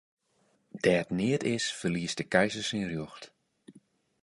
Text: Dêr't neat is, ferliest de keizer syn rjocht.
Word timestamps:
Dêr't 0.83 1.11
neat 1.19 1.43
is, 1.55 1.65
ferliest 1.79 2.17
de 2.19 2.25
keizer 2.33 2.65
syn 2.67 2.85
rjocht. 2.91 3.23